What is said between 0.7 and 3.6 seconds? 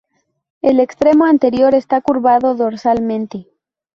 extremo anterior está curvado dorsalmente.